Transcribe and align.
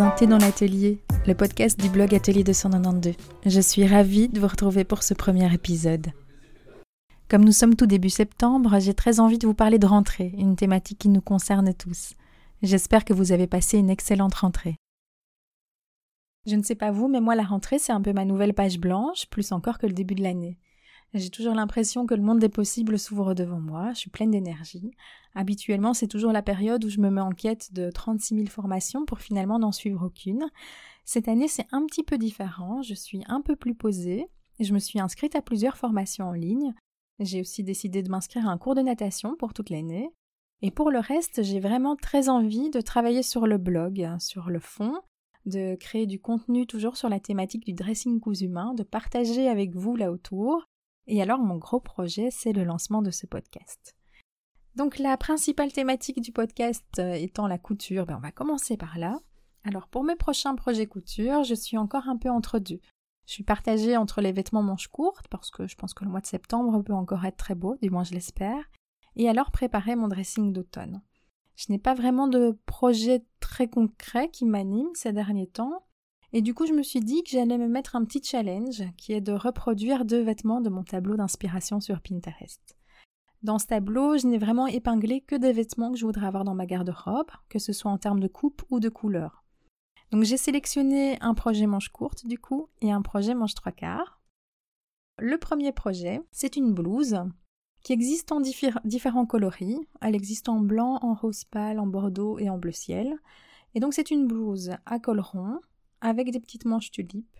Un 0.00 0.10
thé 0.10 0.26
dans 0.26 0.38
l'atelier, 0.38 1.00
le 1.26 1.34
podcast 1.34 1.78
du 1.78 1.90
blog 1.90 2.14
Atelier 2.14 2.44
292. 2.44 3.14
Je 3.44 3.60
suis 3.60 3.86
ravie 3.86 4.30
de 4.30 4.40
vous 4.40 4.46
retrouver 4.46 4.84
pour 4.84 5.02
ce 5.02 5.12
premier 5.12 5.52
épisode. 5.52 6.06
Comme 7.28 7.44
nous 7.44 7.52
sommes 7.52 7.76
tout 7.76 7.84
début 7.84 8.08
septembre, 8.08 8.78
j'ai 8.78 8.94
très 8.94 9.20
envie 9.20 9.36
de 9.36 9.46
vous 9.46 9.52
parler 9.52 9.78
de 9.78 9.86
rentrée, 9.86 10.32
une 10.38 10.56
thématique 10.56 10.98
qui 10.98 11.10
nous 11.10 11.20
concerne 11.20 11.74
tous. 11.74 12.14
J'espère 12.62 13.04
que 13.04 13.12
vous 13.12 13.32
avez 13.32 13.46
passé 13.46 13.76
une 13.76 13.90
excellente 13.90 14.34
rentrée. 14.34 14.76
Je 16.46 16.56
ne 16.56 16.62
sais 16.62 16.74
pas 16.74 16.90
vous, 16.90 17.08
mais 17.08 17.20
moi 17.20 17.34
la 17.34 17.44
rentrée 17.44 17.78
c'est 17.78 17.92
un 17.92 18.00
peu 18.00 18.14
ma 18.14 18.24
nouvelle 18.24 18.54
page 18.54 18.78
blanche, 18.78 19.26
plus 19.28 19.52
encore 19.52 19.76
que 19.76 19.86
le 19.86 19.92
début 19.92 20.14
de 20.14 20.22
l'année. 20.22 20.58
J'ai 21.14 21.28
toujours 21.28 21.54
l'impression 21.54 22.06
que 22.06 22.14
le 22.14 22.22
monde 22.22 22.38
des 22.38 22.48
possibles 22.48 22.98
s'ouvre 22.98 23.34
devant 23.34 23.60
moi, 23.60 23.92
je 23.92 23.98
suis 23.98 24.10
pleine 24.10 24.30
d'énergie. 24.30 24.92
Habituellement, 25.34 25.92
c'est 25.92 26.08
toujours 26.08 26.32
la 26.32 26.40
période 26.40 26.84
où 26.84 26.88
je 26.88 27.00
me 27.00 27.10
mets 27.10 27.20
en 27.20 27.32
quête 27.32 27.72
de 27.74 27.90
36 27.90 28.36
000 28.36 28.46
formations 28.46 29.04
pour 29.04 29.20
finalement 29.20 29.58
n'en 29.58 29.72
suivre 29.72 30.06
aucune. 30.06 30.46
Cette 31.04 31.28
année, 31.28 31.48
c'est 31.48 31.66
un 31.70 31.84
petit 31.84 32.02
peu 32.02 32.16
différent, 32.16 32.80
je 32.80 32.94
suis 32.94 33.22
un 33.26 33.42
peu 33.42 33.56
plus 33.56 33.74
posée, 33.74 34.26
et 34.58 34.64
je 34.64 34.72
me 34.72 34.78
suis 34.78 35.00
inscrite 35.00 35.36
à 35.36 35.42
plusieurs 35.42 35.76
formations 35.76 36.28
en 36.28 36.32
ligne. 36.32 36.72
J'ai 37.18 37.42
aussi 37.42 37.62
décidé 37.62 38.02
de 38.02 38.10
m'inscrire 38.10 38.48
à 38.48 38.52
un 38.52 38.58
cours 38.58 38.74
de 38.74 38.80
natation 38.80 39.36
pour 39.36 39.52
toute 39.52 39.68
l'année. 39.68 40.10
Et 40.62 40.70
pour 40.70 40.90
le 40.90 40.98
reste, 40.98 41.42
j'ai 41.42 41.60
vraiment 41.60 41.96
très 41.96 42.30
envie 42.30 42.70
de 42.70 42.80
travailler 42.80 43.22
sur 43.22 43.46
le 43.46 43.58
blog, 43.58 44.08
sur 44.18 44.48
le 44.48 44.60
fond, 44.60 44.94
de 45.44 45.74
créer 45.74 46.06
du 46.06 46.20
contenu 46.20 46.66
toujours 46.66 46.96
sur 46.96 47.08
la 47.08 47.20
thématique 47.20 47.66
du 47.66 47.72
dressing 47.72 48.20
cousu 48.20 48.44
humain, 48.44 48.72
de 48.74 48.82
partager 48.82 49.48
avec 49.48 49.74
vous 49.74 49.96
là 49.96 50.12
autour, 50.12 50.68
et 51.06 51.22
alors 51.22 51.38
mon 51.38 51.56
gros 51.56 51.80
projet, 51.80 52.30
c'est 52.30 52.52
le 52.52 52.64
lancement 52.64 53.02
de 53.02 53.10
ce 53.10 53.26
podcast. 53.26 53.96
Donc 54.74 54.98
la 54.98 55.16
principale 55.16 55.72
thématique 55.72 56.20
du 56.20 56.32
podcast 56.32 56.84
euh, 56.98 57.12
étant 57.12 57.46
la 57.46 57.58
couture, 57.58 58.06
ben 58.06 58.16
on 58.16 58.20
va 58.20 58.32
commencer 58.32 58.76
par 58.76 58.98
là. 58.98 59.20
Alors 59.64 59.88
pour 59.88 60.02
mes 60.02 60.16
prochains 60.16 60.54
projets 60.54 60.86
couture, 60.86 61.44
je 61.44 61.54
suis 61.54 61.76
encore 61.76 62.08
un 62.08 62.16
peu 62.16 62.30
entre 62.30 62.58
deux. 62.58 62.80
Je 63.26 63.34
suis 63.34 63.44
partagée 63.44 63.96
entre 63.96 64.20
les 64.20 64.32
vêtements 64.32 64.62
manches 64.62 64.88
courtes, 64.88 65.28
parce 65.28 65.50
que 65.50 65.66
je 65.66 65.76
pense 65.76 65.94
que 65.94 66.04
le 66.04 66.10
mois 66.10 66.20
de 66.20 66.26
septembre 66.26 66.82
peut 66.82 66.92
encore 66.92 67.24
être 67.24 67.36
très 67.36 67.54
beau, 67.54 67.76
du 67.80 67.90
moins 67.90 68.04
je 68.04 68.14
l'espère, 68.14 68.64
et 69.14 69.28
alors 69.28 69.50
préparer 69.50 69.94
mon 69.94 70.08
dressing 70.08 70.52
d'automne. 70.52 71.02
Je 71.54 71.66
n'ai 71.70 71.78
pas 71.78 71.94
vraiment 71.94 72.26
de 72.26 72.58
projet 72.66 73.24
très 73.40 73.68
concret 73.68 74.30
qui 74.30 74.44
m'anime 74.44 74.88
ces 74.94 75.12
derniers 75.12 75.46
temps, 75.46 75.84
et 76.32 76.40
du 76.42 76.54
coup, 76.54 76.66
je 76.66 76.72
me 76.72 76.82
suis 76.82 77.00
dit 77.00 77.22
que 77.22 77.30
j'allais 77.30 77.58
me 77.58 77.68
mettre 77.68 77.94
un 77.94 78.04
petit 78.04 78.22
challenge 78.22 78.82
qui 78.96 79.12
est 79.12 79.20
de 79.20 79.32
reproduire 79.32 80.04
deux 80.04 80.22
vêtements 80.22 80.60
de 80.60 80.70
mon 80.70 80.82
tableau 80.82 81.16
d'inspiration 81.16 81.80
sur 81.80 82.00
Pinterest. 82.00 82.76
Dans 83.42 83.58
ce 83.58 83.66
tableau, 83.66 84.16
je 84.16 84.26
n'ai 84.26 84.38
vraiment 84.38 84.66
épinglé 84.66 85.20
que 85.20 85.34
des 85.34 85.52
vêtements 85.52 85.90
que 85.90 85.98
je 85.98 86.06
voudrais 86.06 86.26
avoir 86.26 86.44
dans 86.44 86.54
ma 86.54 86.64
garde-robe, 86.64 87.30
que 87.48 87.58
ce 87.58 87.72
soit 87.72 87.90
en 87.90 87.98
termes 87.98 88.20
de 88.20 88.28
coupe 88.28 88.62
ou 88.70 88.80
de 88.80 88.88
couleur. 88.88 89.44
Donc 90.12 90.22
j'ai 90.24 90.36
sélectionné 90.36 91.18
un 91.20 91.34
projet 91.34 91.66
manche 91.66 91.88
courte 91.88 92.26
du 92.26 92.38
coup 92.38 92.68
et 92.82 92.92
un 92.92 93.02
projet 93.02 93.34
manche 93.34 93.54
trois 93.54 93.72
quarts. 93.72 94.20
Le 95.18 95.38
premier 95.38 95.72
projet, 95.72 96.20
c'est 96.30 96.56
une 96.56 96.72
blouse 96.72 97.16
qui 97.82 97.92
existe 97.92 98.30
en 98.30 98.40
différents 98.84 99.26
coloris. 99.26 99.80
Elle 100.00 100.14
existe 100.14 100.48
en 100.48 100.60
blanc, 100.60 100.98
en 101.02 101.14
rose 101.14 101.44
pâle, 101.44 101.80
en 101.80 101.86
bordeaux 101.86 102.38
et 102.38 102.48
en 102.48 102.58
bleu 102.58 102.72
ciel. 102.72 103.16
Et 103.74 103.80
donc 103.80 103.92
c'est 103.92 104.10
une 104.10 104.26
blouse 104.26 104.70
à 104.86 104.98
col 104.98 105.20
rond 105.20 105.60
avec 106.02 106.30
des 106.30 106.40
petites 106.40 106.66
manches 106.66 106.90
tulipes. 106.90 107.38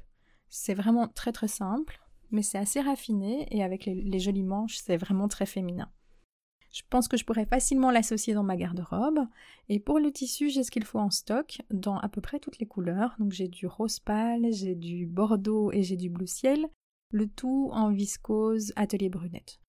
C'est 0.49 0.75
vraiment 0.75 1.09
très 1.09 1.33
très 1.33 1.49
simple, 1.49 2.01
mais 2.31 2.43
c'est 2.43 2.59
assez 2.59 2.81
raffiné 2.81 3.47
et 3.51 3.63
avec 3.63 3.85
les, 3.85 4.19
jolies 4.19 4.43
manches, 4.43 4.77
c'est 4.77 4.97
vraiment 4.97 5.29
très 5.29 5.47
féminin. 5.47 5.91
Je 6.73 6.83
pense 6.89 7.07
que 7.07 7.19
je 7.19 7.27
pourrais 7.27 7.45
facilement 7.45 7.91
l'associer 7.91 8.33
dans 8.33 8.43
ma 8.43 8.57
garde-robe. 8.57 9.27
Et 9.69 9.79
pour 9.79 9.99
le 9.99 10.11
tissu, 10.11 10.49
j'ai 10.49 10.63
ce 10.63 10.71
qu'il 10.71 10.85
faut 10.85 10.99
en 10.99 11.11
stock 11.11 11.61
dans 11.71 11.99
à 11.99 12.09
peu 12.09 12.23
près 12.23 12.39
toutes 12.39 12.59
les 12.59 12.67
couleurs. 12.67 13.15
Donc 13.19 13.33
j'ai 13.33 13.49
du 13.49 13.67
rose 13.67 14.01
pâle, 14.01 14.47
j'ai 14.53 14.75
du 14.75 15.05
bordeaux 15.05 15.71
et 15.73 15.83
j'ai 15.83 15.97
du 15.97 16.09
bleu 16.09 16.27
ciel. 16.27 16.67
Le 17.11 17.29
tout 17.29 17.69
en 17.75 17.91
viscose 17.91 18.73
atelier 18.75 19.11
brunette. 19.11 19.61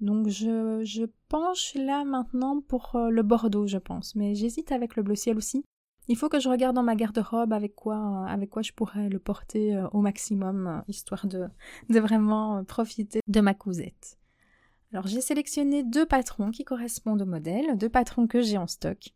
Donc 0.00 0.28
je, 0.28 0.82
je 0.82 1.04
penche 1.28 1.74
là 1.74 2.04
maintenant 2.04 2.62
pour 2.62 2.96
euh, 2.96 3.10
le 3.10 3.22
bordeaux, 3.22 3.66
je 3.66 3.78
pense. 3.78 4.14
Mais 4.14 4.34
j'hésite 4.34 4.72
avec 4.72 4.96
le 4.96 5.02
bleu 5.02 5.14
ciel 5.14 5.36
aussi. 5.36 5.62
Il 6.08 6.16
faut 6.16 6.28
que 6.28 6.38
je 6.38 6.48
regarde 6.48 6.76
dans 6.76 6.84
ma 6.84 6.94
garde-robe 6.94 7.52
avec 7.52 7.74
quoi, 7.74 7.96
euh, 7.96 8.26
avec 8.26 8.50
quoi 8.50 8.62
je 8.62 8.72
pourrais 8.72 9.08
le 9.08 9.18
porter 9.18 9.74
euh, 9.74 9.88
au 9.88 10.00
maximum, 10.00 10.66
euh, 10.66 10.80
histoire 10.88 11.26
de, 11.26 11.48
vraiment 11.88 12.64
profiter 12.64 13.20
de 13.26 13.40
ma 13.40 13.54
cousette. 13.54 14.18
Alors 14.92 15.08
j'ai 15.08 15.20
sélectionné 15.20 15.82
deux 15.82 16.06
patrons 16.06 16.52
qui 16.52 16.64
correspondent 16.64 17.22
au 17.22 17.26
modèle, 17.26 17.76
deux 17.76 17.88
patrons 17.88 18.28
que 18.28 18.40
j'ai 18.40 18.56
en 18.56 18.68
stock. 18.68 19.14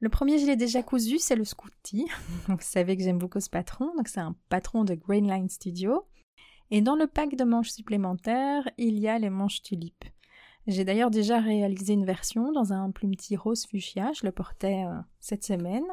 Le 0.00 0.08
premier, 0.08 0.38
je 0.38 0.46
l'ai 0.46 0.54
déjà 0.54 0.84
cousu, 0.84 1.18
c'est 1.18 1.34
le 1.34 1.44
Scooty. 1.44 2.06
Vous 2.46 2.56
savez 2.60 2.96
que 2.96 3.02
j'aime 3.02 3.18
beaucoup 3.18 3.40
ce 3.40 3.50
patron, 3.50 3.92
donc 3.96 4.06
c'est 4.06 4.20
un 4.20 4.36
patron 4.48 4.84
de 4.84 4.94
Grainline 4.94 5.48
Studio. 5.48 6.06
Et 6.70 6.82
dans 6.82 6.94
le 6.94 7.08
pack 7.08 7.34
de 7.34 7.44
manches 7.44 7.70
supplémentaires, 7.70 8.68
il 8.78 8.98
y 8.98 9.08
a 9.08 9.18
les 9.18 9.30
manches 9.30 9.62
tulipes. 9.62 10.04
J'ai 10.68 10.84
d'ailleurs 10.84 11.10
déjà 11.10 11.40
réalisé 11.40 11.94
une 11.94 12.04
version 12.04 12.52
dans 12.52 12.74
un 12.74 12.90
plumetier 12.90 13.38
rose 13.38 13.64
fuchsia, 13.64 14.12
je 14.12 14.26
le 14.26 14.32
portais 14.32 14.84
euh, 14.84 15.00
cette 15.18 15.42
semaine. 15.42 15.86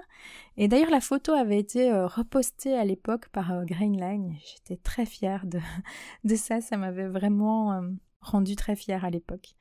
Et 0.57 0.67
d'ailleurs 0.67 0.91
la 0.91 0.99
photo 0.99 1.31
avait 1.31 1.57
été 1.57 1.89
euh, 1.89 2.07
repostée 2.07 2.73
à 2.73 2.83
l'époque 2.83 3.29
par 3.29 3.53
euh, 3.53 3.63
Grainline. 3.63 4.35
J'étais 4.45 4.75
très 4.75 5.05
fière 5.05 5.45
de, 6.25 6.35
ça, 6.35 6.59
ça 6.59 6.75
m'avait 6.75 7.07
vraiment 7.07 7.81
rendu 8.19 8.57
très 8.57 8.75
fière 8.75 9.05
à 9.05 9.09
l'époque. 9.09 9.55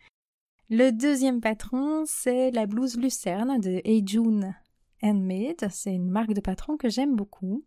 Le 0.68 0.90
deuxième 0.90 1.40
patron, 1.40 2.02
c'est 2.06 2.50
la 2.50 2.66
blouse 2.66 2.96
Lucerne 2.96 3.60
de 3.60 3.80
June 4.04 4.52
Handmade. 5.00 5.68
C'est 5.70 5.94
une 5.94 6.10
marque 6.10 6.32
de 6.32 6.40
patron 6.40 6.76
que 6.76 6.88
j'aime 6.88 7.14
beaucoup. 7.14 7.62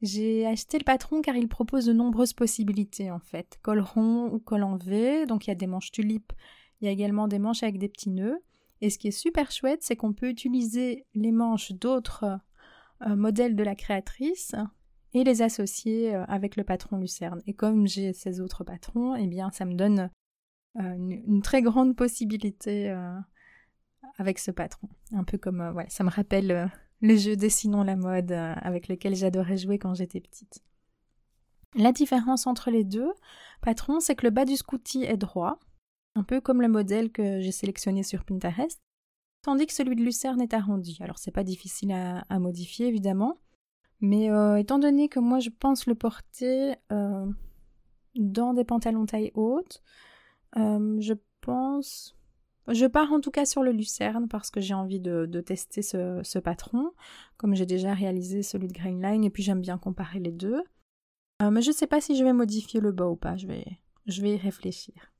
J'ai 0.00 0.46
acheté 0.46 0.78
le 0.78 0.84
patron 0.84 1.22
car 1.22 1.36
il 1.36 1.48
propose 1.48 1.86
de 1.86 1.92
nombreuses 1.92 2.32
possibilités 2.32 3.10
en 3.10 3.18
fait. 3.18 3.58
Col 3.62 3.80
rond 3.80 4.30
ou 4.32 4.38
col 4.38 4.62
en 4.62 4.76
V, 4.76 5.26
donc 5.26 5.46
il 5.46 5.50
y 5.50 5.52
a 5.52 5.56
des 5.56 5.66
manches 5.66 5.90
tulipes, 5.90 6.32
il 6.80 6.84
y 6.84 6.88
a 6.88 6.92
également 6.92 7.26
des 7.26 7.38
manches 7.38 7.62
avec 7.62 7.78
des 7.78 7.88
petits 7.88 8.10
nœuds. 8.10 8.38
Et 8.80 8.90
ce 8.90 8.98
qui 8.98 9.08
est 9.08 9.12
super 9.12 9.50
chouette, 9.50 9.82
c'est 9.82 9.96
qu'on 9.96 10.12
peut 10.12 10.28
utiliser 10.28 11.04
les 11.14 11.32
manches 11.32 11.72
d'autres 11.72 12.38
euh, 13.06 13.16
modèles 13.16 13.56
de 13.56 13.64
la 13.64 13.74
créatrice 13.74 14.54
et 15.14 15.24
les 15.24 15.42
associer 15.42 16.14
euh, 16.14 16.24
avec 16.26 16.54
le 16.54 16.62
patron 16.62 16.98
Lucerne. 16.98 17.42
Et 17.46 17.54
comme 17.54 17.88
j'ai 17.88 18.12
ces 18.12 18.40
autres 18.40 18.62
patrons, 18.62 19.16
eh 19.16 19.26
bien 19.26 19.50
ça 19.50 19.64
me 19.64 19.74
donne 19.74 20.10
euh, 20.76 20.94
une, 20.96 21.42
très 21.42 21.60
grande 21.60 21.96
possibilité 21.96 22.94
avec 24.16 24.38
ce 24.38 24.52
patron. 24.52 24.88
Un 25.12 25.24
peu 25.24 25.38
comme, 25.38 25.70
voilà, 25.72 25.88
ça 25.88 26.04
me 26.04 26.10
rappelle 26.10 26.70
le 27.00 27.16
jeu 27.16 27.36
Dessinons 27.36 27.82
la 27.82 27.96
mode 27.96 28.32
euh, 28.32 28.54
avec 28.56 28.88
lequel 28.88 29.14
j'adorais 29.14 29.56
jouer 29.56 29.78
quand 29.78 29.94
j'étais 29.94 30.20
petite. 30.20 30.62
La 31.74 31.92
différence 31.92 32.46
entre 32.46 32.70
les 32.70 32.84
deux 32.84 33.12
patrons, 33.60 34.00
c'est 34.00 34.14
que 34.14 34.26
le 34.26 34.30
bas 34.30 34.44
du 34.44 34.56
scouty 34.56 35.04
est 35.04 35.16
droit, 35.16 35.58
un 36.14 36.24
peu 36.24 36.40
comme 36.40 36.62
le 36.62 36.68
modèle 36.68 37.10
que 37.12 37.40
j'ai 37.40 37.52
sélectionné 37.52 38.02
sur 38.02 38.24
Pinterest, 38.24 38.80
tandis 39.42 39.66
que 39.66 39.72
celui 39.72 39.94
de 39.94 40.02
Lucerne 40.02 40.40
est 40.40 40.54
arrondi. 40.54 40.98
Alors 41.00 41.18
c'est 41.18 41.30
pas 41.30 41.44
difficile 41.44 41.92
à, 41.92 42.38
modifier 42.38 42.86
évidemment, 42.86 43.38
mais 44.00 44.30
euh, 44.30 44.56
étant 44.56 44.78
donné 44.78 45.08
que 45.08 45.20
moi 45.20 45.40
je 45.40 45.50
pense 45.50 45.86
le 45.86 45.94
porter 45.94 46.74
euh, 46.90 47.26
dans 48.16 48.54
des 48.54 48.64
pantalons 48.64 49.06
taille 49.06 49.30
haute, 49.34 49.82
je 50.56 51.14
pense 51.42 52.17
je 52.70 52.86
pars 52.86 53.12
en 53.12 53.20
tout 53.20 53.30
cas 53.30 53.46
sur 53.46 53.62
le 53.62 53.72
lucerne 53.72 54.28
parce 54.28 54.50
que 54.50 54.60
j'ai 54.60 54.74
envie 54.74 55.00
de, 55.00 55.40
tester 55.40 55.82
ce, 55.82 56.38
patron, 56.38 56.92
comme 57.36 57.54
j'ai 57.54 57.66
déjà 57.66 57.94
réalisé 57.94 58.42
celui 58.42 58.68
de 58.68 58.72
Grainline 58.72 59.24
et 59.24 59.30
puis 59.30 59.42
j'aime 59.42 59.60
bien 59.60 59.78
comparer 59.78 60.20
les 60.20 60.32
deux. 60.32 60.62
Euh, 61.40 61.50
mais 61.50 61.62
je 61.62 61.68
ne 61.68 61.74
sais 61.74 61.86
pas 61.86 62.00
si 62.00 62.16
je 62.16 62.24
vais 62.24 62.32
modifier 62.32 62.80
le 62.80 62.92
bas 62.92 63.08
ou 63.08 63.16
pas, 63.16 63.36
je 63.36 63.46
vais, 63.46 63.64
je 64.06 64.22
vais 64.22 64.34
y 64.34 64.36
réfléchir. 64.36 65.12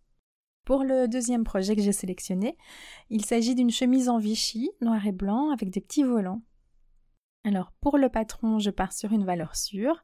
Pour 0.64 0.84
le 0.84 1.08
deuxième 1.08 1.44
projet 1.44 1.74
que 1.74 1.82
j'ai 1.82 1.92
sélectionné, 1.92 2.56
il 3.08 3.24
s'agit 3.24 3.54
d'une 3.54 3.70
chemise 3.70 4.08
en 4.08 4.18
Vichy, 4.18 4.70
noir 4.82 5.06
et 5.06 5.12
blanc, 5.12 5.50
avec 5.50 5.70
des 5.70 5.80
petits 5.80 6.02
volants. 6.02 6.42
Alors 7.44 7.72
pour 7.80 7.96
le 7.96 8.10
patron, 8.10 8.58
je 8.58 8.70
pars 8.70 8.92
sur 8.92 9.12
une 9.12 9.24
valeur 9.24 9.56
sûre. 9.56 10.02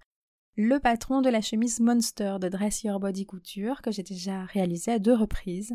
Le 0.56 0.78
patron 0.78 1.20
de 1.20 1.28
la 1.28 1.40
chemise 1.40 1.80
Monster 1.80 2.36
de 2.40 2.48
Dress 2.48 2.84
Your 2.84 3.00
Body 3.00 3.26
Couture 3.26 3.82
que 3.82 3.90
j'ai 3.90 4.04
déjà 4.04 4.44
réalisé 4.44 4.92
à 4.92 4.98
deux 4.98 5.14
reprises. 5.14 5.74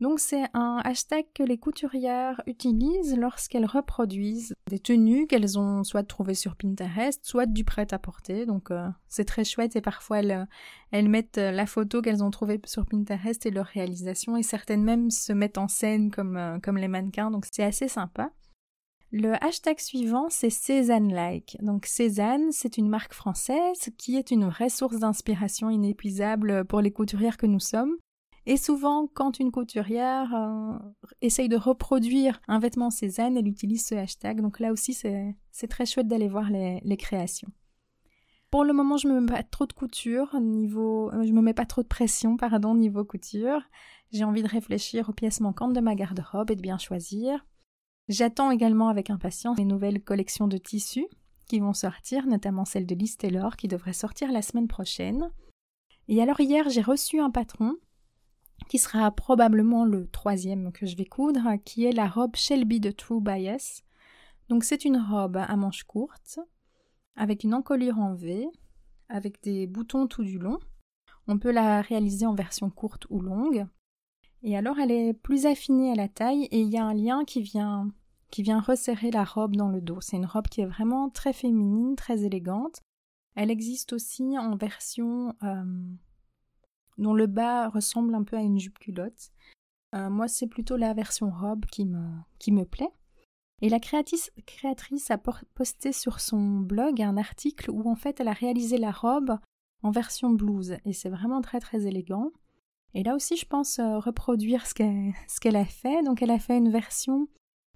Donc 0.00 0.20
c'est 0.20 0.44
un 0.54 0.80
hashtag 0.84 1.26
que 1.34 1.42
les 1.42 1.58
couturières 1.58 2.40
utilisent 2.46 3.16
lorsqu'elles 3.16 3.66
reproduisent 3.66 4.54
des 4.68 4.78
tenues 4.78 5.26
qu'elles 5.26 5.58
ont 5.58 5.82
soit 5.82 6.04
trouvées 6.04 6.34
sur 6.34 6.54
Pinterest, 6.54 7.24
soit 7.24 7.46
du 7.46 7.64
prêt-à-porter. 7.64 8.46
Donc 8.46 8.70
euh, 8.70 8.88
c'est 9.08 9.24
très 9.24 9.44
chouette 9.44 9.74
et 9.74 9.80
parfois 9.80 10.20
elles, 10.20 11.08
mettent 11.08 11.38
la 11.38 11.66
photo 11.66 12.00
qu'elles 12.00 12.22
ont 12.22 12.30
trouvée 12.30 12.60
sur 12.64 12.86
Pinterest 12.86 13.44
et 13.44 13.50
leur 13.50 13.66
réalisation 13.66 14.36
et 14.36 14.44
certaines 14.44 14.84
même 14.84 15.10
se 15.10 15.32
mettent 15.32 15.58
en 15.58 15.68
scène 15.68 16.12
comme, 16.12 16.36
euh, 16.36 16.58
comme 16.60 16.76
les 16.76 16.88
mannequins. 16.88 17.32
Donc 17.32 17.46
c'est 17.50 17.64
assez 17.64 17.88
sympa. 17.88 18.30
Le 19.10 19.42
hashtag 19.42 19.80
suivant, 19.80 20.26
c'est 20.28 20.50
Cézanne-like. 20.50 21.56
Donc 21.60 21.86
Cézanne, 21.86 22.52
c'est 22.52 22.76
une 22.76 22.90
marque 22.90 23.14
française 23.14 23.90
qui 23.96 24.16
est 24.16 24.30
une 24.30 24.46
vraie 24.46 24.68
source 24.68 24.98
d'inspiration 24.98 25.70
inépuisable 25.70 26.66
pour 26.66 26.82
les 26.82 26.92
couturières 26.92 27.38
que 27.38 27.46
nous 27.46 27.58
sommes. 27.58 27.96
Et 28.50 28.56
souvent, 28.56 29.06
quand 29.06 29.40
une 29.40 29.52
couturière 29.52 30.34
euh, 30.34 30.78
essaye 31.20 31.50
de 31.50 31.56
reproduire 31.58 32.40
un 32.48 32.58
vêtement 32.58 32.88
Cézanne, 32.88 33.36
elle 33.36 33.46
utilise 33.46 33.84
ce 33.84 33.94
hashtag. 33.94 34.40
Donc 34.40 34.58
là 34.58 34.72
aussi, 34.72 34.94
c'est 34.94 35.66
très 35.68 35.84
chouette 35.84 36.08
d'aller 36.08 36.28
voir 36.28 36.48
les, 36.48 36.96
créations. 36.96 37.50
Pour 38.50 38.64
le 38.64 38.72
moment, 38.72 38.96
je 38.96 39.06
me 39.06 39.20
mets 39.20 39.30
pas 39.30 39.42
trop 39.42 39.66
de 39.66 39.74
couture 39.74 40.34
niveau, 40.40 41.12
euh, 41.12 41.26
je 41.26 41.32
me 41.32 41.42
mets 41.42 41.52
pas 41.52 41.66
trop 41.66 41.82
de 41.82 41.88
pression, 41.88 42.38
pardon, 42.38 42.74
niveau 42.74 43.04
couture. 43.04 43.60
J'ai 44.12 44.24
envie 44.24 44.42
de 44.42 44.48
réfléchir 44.48 45.10
aux 45.10 45.12
pièces 45.12 45.40
manquantes 45.40 45.74
de 45.74 45.80
ma 45.80 45.94
garde-robe 45.94 46.50
et 46.50 46.56
de 46.56 46.62
bien 46.62 46.78
choisir. 46.78 47.44
J'attends 48.08 48.50
également 48.50 48.88
avec 48.88 49.10
impatience 49.10 49.58
les 49.58 49.66
nouvelles 49.66 50.02
collections 50.02 50.48
de 50.48 50.56
tissus 50.56 51.06
qui 51.48 51.60
vont 51.60 51.74
sortir, 51.74 52.26
notamment 52.26 52.64
celle 52.64 52.86
de 52.86 52.94
Liz 52.94 53.18
qui 53.58 53.68
devrait 53.68 53.92
sortir 53.92 54.32
la 54.32 54.40
semaine 54.40 54.68
prochaine. 54.68 55.30
Et 56.08 56.22
alors 56.22 56.40
hier, 56.40 56.70
j'ai 56.70 56.80
reçu 56.80 57.20
un 57.20 57.30
patron 57.30 57.76
qui 58.68 58.78
sera 58.78 59.10
probablement 59.10 59.84
le 59.84 60.08
troisième 60.08 60.72
que 60.72 60.86
je 60.86 60.96
vais 60.96 61.04
coudre, 61.04 61.56
qui 61.64 61.84
est 61.84 61.92
la 61.92 62.08
robe 62.08 62.36
Shelby 62.36 62.80
de 62.80 62.90
True 62.90 63.20
Bias. 63.20 63.82
Donc 64.48 64.64
c'est 64.64 64.84
une 64.84 64.96
robe 64.96 65.36
à 65.36 65.56
manches 65.56 65.84
courtes, 65.84 66.40
avec 67.16 67.44
une 67.44 67.54
encolure 67.54 67.98
en 67.98 68.14
V, 68.14 68.48
avec 69.08 69.42
des 69.42 69.66
boutons 69.66 70.06
tout 70.06 70.24
du 70.24 70.38
long. 70.38 70.58
On 71.26 71.38
peut 71.38 71.52
la 71.52 71.80
réaliser 71.82 72.26
en 72.26 72.34
version 72.34 72.70
courte 72.70 73.06
ou 73.10 73.20
longue. 73.20 73.66
Et 74.42 74.56
alors 74.56 74.78
elle 74.78 74.92
est 74.92 75.14
plus 75.14 75.46
affinée 75.46 75.92
à 75.92 75.94
la 75.94 76.08
taille 76.08 76.44
et 76.44 76.60
il 76.60 76.68
y 76.68 76.78
a 76.78 76.84
un 76.84 76.94
lien 76.94 77.24
qui 77.24 77.42
vient 77.42 77.90
qui 78.30 78.42
vient 78.42 78.60
resserrer 78.60 79.10
la 79.10 79.24
robe 79.24 79.56
dans 79.56 79.70
le 79.70 79.80
dos. 79.80 80.00
C'est 80.02 80.16
une 80.16 80.26
robe 80.26 80.48
qui 80.48 80.60
est 80.60 80.66
vraiment 80.66 81.08
très 81.08 81.32
féminine, 81.32 81.96
très 81.96 82.24
élégante. 82.24 82.82
Elle 83.34 83.50
existe 83.50 83.92
aussi 83.94 84.36
en 84.38 84.56
version 84.56 85.34
euh, 85.42 85.64
dont 86.98 87.14
le 87.14 87.26
bas 87.26 87.68
ressemble 87.68 88.14
un 88.14 88.24
peu 88.24 88.36
à 88.36 88.42
une 88.42 88.58
jupe 88.58 88.78
culotte. 88.78 89.30
Euh, 89.94 90.10
moi, 90.10 90.28
c'est 90.28 90.46
plutôt 90.46 90.76
la 90.76 90.92
version 90.92 91.30
robe 91.30 91.64
qui 91.66 91.86
me, 91.86 92.04
qui 92.38 92.52
me 92.52 92.64
plaît. 92.64 92.92
Et 93.60 93.68
la 93.68 93.80
créatrice, 93.80 94.30
créatrice 94.46 95.10
a 95.10 95.18
posté 95.18 95.92
sur 95.92 96.20
son 96.20 96.60
blog 96.60 97.02
un 97.02 97.16
article 97.16 97.70
où 97.70 97.88
en 97.88 97.96
fait 97.96 98.20
elle 98.20 98.28
a 98.28 98.32
réalisé 98.32 98.78
la 98.78 98.92
robe 98.92 99.36
en 99.82 99.90
version 99.90 100.30
blouse 100.30 100.76
et 100.84 100.92
c'est 100.92 101.08
vraiment 101.08 101.40
très 101.40 101.58
très 101.58 101.86
élégant. 101.86 102.30
Et 102.94 103.02
là 103.02 103.16
aussi 103.16 103.36
je 103.36 103.46
pense 103.46 103.80
euh, 103.80 103.98
reproduire 103.98 104.64
ce 104.68 104.74
qu'elle, 104.74 105.56
a 105.56 105.64
fait. 105.64 106.02
Donc 106.04 106.22
elle 106.22 106.30
a 106.30 106.38
fait 106.38 106.56
une 106.56 106.70
version 106.70 107.28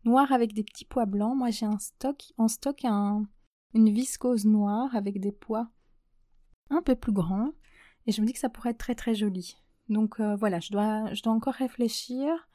noire 0.05 0.31
avec 0.31 0.53
des 0.53 0.63
petits 0.63 0.85
pois 0.85 1.07
blancs. 1.07 1.37
Moi 1.37 1.51
j'ai 1.51 1.67
un 1.67 1.79
stock, 1.79 2.33
en 2.39 2.47
stock 2.47 2.85
un, 2.85 3.25
une 3.75 3.91
viscose 3.91 4.45
noire 4.45 4.95
avec 4.95 5.21
des 5.21 5.33
pois 5.33 5.69
un 6.71 6.83
peu 6.83 6.95
plus 6.95 7.13
grands 7.13 7.51
et 8.07 8.13
je 8.13 8.21
me 8.21 8.27
dis 8.27 8.33
que 8.33 8.39
ça 8.39 8.49
pourrait 8.49 8.71
être 8.71 8.79
très 8.79 8.95
très 8.95 9.15
joli. 9.15 9.57
Donc 9.89 10.21
euh, 10.21 10.37
voilà, 10.37 10.61
je 10.61 10.71
dois, 10.71 11.05
encore 11.27 11.55
réfléchir, 11.55 12.49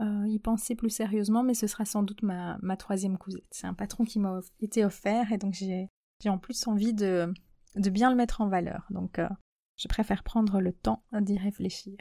euh, 0.00 0.26
y 0.26 0.38
penser 0.38 0.74
plus 0.74 0.90
sérieusement, 0.90 1.42
mais 1.42 1.54
ce 1.54 1.66
sera 1.66 1.84
sans 1.84 2.02
doute 2.02 2.22
ma, 2.22 2.58
troisième 2.78 3.18
cousette. 3.18 3.46
C'est 3.50 3.66
un 3.66 3.74
patron 3.74 4.04
qui 4.04 4.18
m'a 4.18 4.40
été 4.60 4.84
offert 4.84 5.32
et 5.32 5.38
donc 5.38 5.54
j'ai 5.54 5.88
en 6.26 6.38
plus 6.38 6.66
envie 6.66 6.94
de, 6.94 7.32
de 7.76 7.90
bien 7.90 8.10
le 8.10 8.16
mettre 8.16 8.40
en 8.40 8.48
valeur. 8.48 8.86
Donc 8.90 9.18
euh, 9.18 9.28
je 9.76 9.88
préfère 9.88 10.22
prendre 10.22 10.60
le 10.60 10.72
temps 10.72 11.02
d'y 11.12 11.38
réfléchir. 11.38 11.96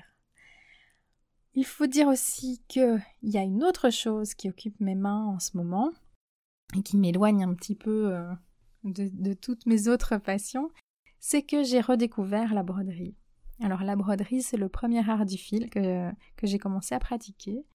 Il 1.54 1.66
faut 1.66 1.88
dire 1.88 2.08
aussi 2.08 2.62
qu'il 2.68 3.02
y 3.24 3.38
a 3.38 3.44
une 3.44 3.64
autre 3.64 3.90
chose 3.90 4.36
qui 4.36 4.48
occupe 4.48 4.80
mes 4.80 4.94
mains 4.94 5.26
en 5.26 5.40
ce 5.40 5.58
moment 5.58 5.92
et 6.76 6.84
qui 6.84 6.98
m'éloigne 6.98 7.44
un 7.44 7.56
petit 7.56 7.74
peu 7.74 8.16
de, 8.84 9.34
toutes 9.34 9.66
mes 9.66 9.88
autres 9.88 10.18
passions, 10.18 10.72
c'est 11.20 11.44
que 11.44 11.64
j'ai 11.64 11.82
redécouvert 11.82 12.54
la 12.54 12.64
broderie. 12.64 13.16
Alors 13.62 13.84
la 13.84 13.96
broderie, 13.96 14.42
c'est 14.42 14.58
le 14.58 14.70
premier 14.70 15.08
art 15.10 15.26
du 15.26 15.38
fil 15.38 15.70
que, 15.70 16.12
que 16.36 16.48
j'ai 16.48 16.60
commencé 16.60 16.94
à 16.94 17.00
pratiquer 17.00 17.66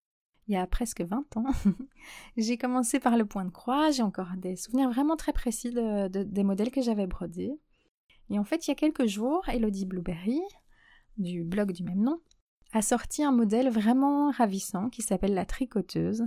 il 0.48 0.54
y 0.54 0.56
a 0.56 0.66
presque 0.66 1.02
20 1.02 1.36
ans. 1.36 1.44
j'ai 2.36 2.58
commencé 2.58 3.00
par 3.00 3.16
le 3.16 3.24
point 3.24 3.44
de 3.44 3.50
croix, 3.50 3.90
j'ai 3.90 4.02
encore 4.02 4.32
des 4.36 4.56
souvenirs 4.56 4.90
vraiment 4.90 5.16
très 5.16 5.32
précis 5.32 5.70
de, 5.70 6.08
des 6.08 6.44
modèles 6.44 6.70
que 6.70 6.82
j'avais 6.82 7.06
brodés. 7.06 7.52
Et 8.30 8.38
en 8.38 8.44
fait, 8.44 8.66
il 8.66 8.70
y 8.70 8.72
a 8.72 8.76
quelques 8.76 9.06
jours, 9.06 9.48
Elodie 9.48 9.86
Blueberry, 9.86 10.40
du 11.18 11.44
blog 11.44 11.72
du 11.72 11.84
même 11.84 12.02
nom, 12.02 12.20
a 12.72 12.82
sorti 12.82 13.22
un 13.22 13.32
modèle 13.32 13.68
vraiment 13.68 14.30
ravissant 14.30 14.88
qui 14.88 15.02
s'appelle 15.02 15.34
la 15.34 15.44
tricoteuse. 15.44 16.24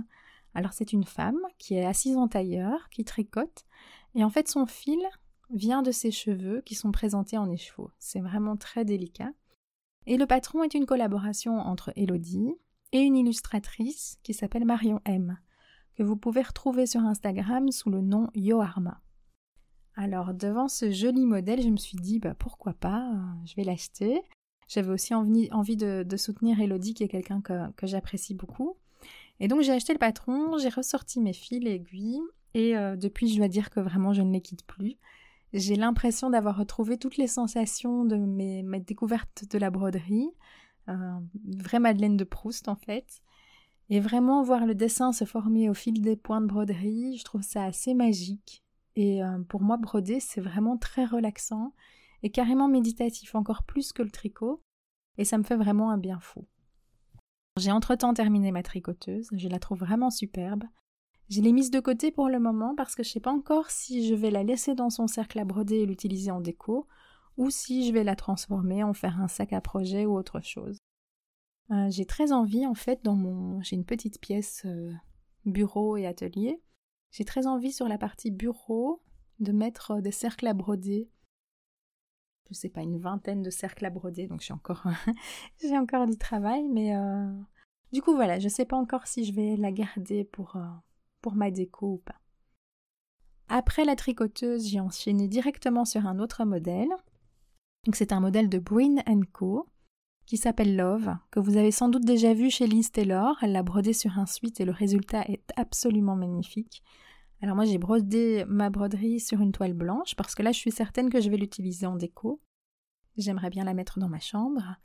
Alors 0.54 0.72
c'est 0.72 0.92
une 0.92 1.04
femme 1.04 1.40
qui 1.58 1.74
est 1.74 1.84
assise 1.84 2.16
en 2.16 2.28
tailleur, 2.28 2.88
qui 2.90 3.04
tricote, 3.04 3.64
et 4.14 4.24
en 4.24 4.30
fait 4.30 4.48
son 4.48 4.66
fil 4.66 5.00
vient 5.50 5.82
de 5.82 5.90
ses 5.90 6.10
cheveux 6.10 6.62
qui 6.62 6.74
sont 6.74 6.92
présentés 6.92 7.38
en 7.38 7.50
écheveau. 7.50 7.90
C'est 7.98 8.20
vraiment 8.20 8.56
très 8.56 8.84
délicat. 8.84 9.32
Et 10.06 10.16
le 10.16 10.26
patron 10.26 10.62
est 10.62 10.74
une 10.74 10.86
collaboration 10.86 11.58
entre 11.58 11.92
Elodie 11.96 12.54
et 12.92 13.00
une 13.00 13.16
illustratrice 13.16 14.18
qui 14.22 14.34
s'appelle 14.34 14.64
Marion 14.64 15.00
M, 15.04 15.38
que 15.96 16.02
vous 16.02 16.16
pouvez 16.16 16.42
retrouver 16.42 16.86
sur 16.86 17.00
Instagram 17.00 17.70
sous 17.72 17.90
le 17.90 18.00
nom 18.00 18.28
Yoarma. 18.34 19.00
Alors 19.94 20.34
devant 20.34 20.68
ce 20.68 20.90
joli 20.90 21.24
modèle, 21.24 21.62
je 21.62 21.68
me 21.68 21.76
suis 21.76 21.96
dit 21.96 22.18
bah 22.18 22.34
pourquoi 22.34 22.74
pas, 22.74 23.10
euh, 23.12 23.46
je 23.46 23.54
vais 23.56 23.64
l'acheter. 23.64 24.22
J'avais 24.68 24.90
aussi 24.90 25.14
envie, 25.14 25.76
de, 25.76 26.16
soutenir 26.16 26.60
Elodie 26.60 26.94
qui 26.94 27.04
est 27.04 27.08
quelqu'un 27.08 27.40
que, 27.40 27.70
que 27.72 27.86
j'apprécie 27.86 28.34
beaucoup. 28.34 28.76
Et 29.40 29.48
donc 29.48 29.62
j'ai 29.62 29.72
acheté 29.72 29.92
le 29.92 29.98
patron, 29.98 30.58
j'ai 30.58 30.68
ressorti 30.68 31.20
mes 31.20 31.32
fils 31.32 31.64
et 31.64 31.74
aiguilles 31.74 32.20
et 32.54 32.76
euh, 32.76 32.96
depuis 32.96 33.28
je 33.28 33.36
dois 33.36 33.48
dire 33.48 33.70
que 33.70 33.80
vraiment 33.80 34.12
je 34.12 34.22
ne 34.22 34.32
les 34.32 34.40
quitte 34.40 34.66
plus. 34.66 34.96
J'ai 35.52 35.76
l'impression 35.76 36.30
d'avoir 36.30 36.56
retrouvé 36.56 36.98
toutes 36.98 37.16
les 37.16 37.26
sensations 37.26 38.04
de 38.04 38.16
mes, 38.16 38.62
découvertes 38.80 39.44
de 39.50 39.58
la 39.58 39.70
broderie. 39.70 40.30
Euh, 40.88 41.18
vraie 41.58 41.78
Madeleine 41.78 42.16
de 42.16 42.24
Proust 42.24 42.68
en 42.68 42.76
fait. 42.76 43.22
Et 43.88 44.00
vraiment 44.00 44.42
voir 44.42 44.66
le 44.66 44.74
dessin 44.74 45.12
se 45.12 45.24
former 45.24 45.68
au 45.68 45.74
fil 45.74 46.02
des 46.02 46.16
points 46.16 46.40
de 46.40 46.46
broderie, 46.46 47.16
je 47.16 47.24
trouve 47.24 47.42
ça 47.42 47.64
assez 47.64 47.94
magique. 47.94 48.64
Et 48.96 49.22
euh, 49.22 49.38
pour 49.48 49.60
moi, 49.60 49.76
broder, 49.76 50.20
c'est 50.20 50.40
vraiment 50.40 50.76
très 50.76 51.04
relaxant 51.04 51.72
et 52.22 52.30
carrément 52.30 52.66
méditatif, 52.66 53.34
encore 53.34 53.62
plus 53.62 53.92
que 53.92 54.02
le 54.02 54.10
tricot. 54.10 54.62
Et 55.18 55.24
ça 55.24 55.38
me 55.38 55.44
fait 55.44 55.56
vraiment 55.56 55.90
un 55.90 55.98
bien 55.98 56.18
fou. 56.18 56.46
J'ai 57.58 57.70
entre-temps 57.70 58.12
terminé 58.12 58.52
ma 58.52 58.62
tricoteuse, 58.62 59.28
je 59.32 59.48
la 59.48 59.58
trouve 59.58 59.78
vraiment 59.78 60.10
superbe. 60.10 60.64
Je 61.28 61.40
l'ai 61.40 61.52
mise 61.52 61.70
de 61.72 61.80
côté 61.80 62.12
pour 62.12 62.28
le 62.28 62.38
moment 62.38 62.74
parce 62.76 62.94
que 62.94 63.02
je 63.02 63.08
ne 63.08 63.12
sais 63.14 63.20
pas 63.20 63.32
encore 63.32 63.70
si 63.70 64.06
je 64.06 64.14
vais 64.14 64.30
la 64.30 64.44
laisser 64.44 64.74
dans 64.74 64.90
son 64.90 65.08
cercle 65.08 65.38
à 65.40 65.44
broder 65.44 65.76
et 65.76 65.86
l'utiliser 65.86 66.30
en 66.30 66.40
déco 66.40 66.86
ou 67.36 67.50
si 67.50 67.86
je 67.86 67.92
vais 67.92 68.04
la 68.04 68.14
transformer 68.14 68.84
en 68.84 68.94
faire 68.94 69.20
un 69.20 69.28
sac 69.28 69.52
à 69.52 69.60
projet 69.60 70.06
ou 70.06 70.16
autre 70.16 70.40
chose. 70.40 70.78
Euh, 71.72 71.90
j'ai 71.90 72.06
très 72.06 72.30
envie 72.30 72.64
en 72.64 72.74
fait 72.74 73.02
dans 73.02 73.16
mon 73.16 73.60
j'ai 73.62 73.74
une 73.74 73.84
petite 73.84 74.20
pièce 74.20 74.62
euh, 74.66 74.92
bureau 75.44 75.96
et 75.96 76.06
atelier. 76.06 76.62
J'ai 77.10 77.24
très 77.24 77.48
envie 77.48 77.72
sur 77.72 77.88
la 77.88 77.98
partie 77.98 78.30
bureau 78.30 79.02
de 79.40 79.50
mettre 79.50 79.92
euh, 79.92 80.00
des 80.00 80.12
cercles 80.12 80.46
à 80.46 80.54
broder. 80.54 81.10
Je 82.48 82.54
sais 82.54 82.68
pas 82.68 82.82
une 82.82 82.98
vingtaine 82.98 83.42
de 83.42 83.50
cercles 83.50 83.86
à 83.86 83.90
broder 83.90 84.28
donc 84.28 84.42
j'ai 84.42 84.54
encore 84.54 84.84
j'ai 85.60 85.76
encore 85.76 86.06
du 86.06 86.16
travail 86.16 86.68
mais 86.68 86.94
du 87.92 88.00
coup 88.00 88.14
voilà, 88.14 88.38
je 88.38 88.48
sais 88.48 88.64
pas 88.64 88.76
encore 88.76 89.08
si 89.08 89.24
je 89.24 89.32
vais 89.32 89.56
la 89.56 89.72
garder 89.72 90.22
pour 90.22 90.56
ma 91.34 91.50
déco 91.50 91.94
ou 91.94 91.98
pas. 91.98 92.20
Après 93.48 93.84
la 93.84 93.96
tricoteuse, 93.96 94.68
j'ai 94.68 94.80
enchaîné 94.80 95.28
directement 95.28 95.84
sur 95.84 96.06
un 96.06 96.18
autre 96.18 96.44
modèle. 96.44 96.90
C'est 97.92 98.12
un 98.12 98.20
modèle 98.20 98.48
de 98.48 98.58
Breen 98.58 99.02
Co 99.32 99.66
qui 100.26 100.36
s'appelle 100.36 100.76
Love, 100.76 101.14
que 101.30 101.38
vous 101.38 101.56
avez 101.56 101.70
sans 101.70 101.88
doute 101.88 102.04
déjà 102.04 102.34
vu 102.34 102.50
chez 102.50 102.66
Liz 102.66 102.90
Taylor. 102.90 103.36
Elle 103.42 103.52
l'a 103.52 103.62
brodé 103.62 103.92
sur 103.92 104.18
un 104.18 104.26
suite 104.26 104.60
et 104.60 104.64
le 104.64 104.72
résultat 104.72 105.22
est 105.28 105.52
absolument 105.56 106.16
magnifique. 106.16 106.82
Alors 107.42 107.54
moi 107.54 107.64
j'ai 107.64 107.78
brodé 107.78 108.44
ma 108.48 108.70
broderie 108.70 109.20
sur 109.20 109.40
une 109.40 109.52
toile 109.52 109.74
blanche 109.74 110.16
parce 110.16 110.34
que 110.34 110.42
là 110.42 110.52
je 110.52 110.58
suis 110.58 110.72
certaine 110.72 111.10
que 111.10 111.20
je 111.20 111.30
vais 111.30 111.36
l'utiliser 111.36 111.86
en 111.86 111.94
déco. 111.94 112.40
J'aimerais 113.16 113.50
bien 113.50 113.64
la 113.64 113.74
mettre 113.74 114.00
dans 114.00 114.08
ma 114.08 114.20
chambre. 114.20 114.76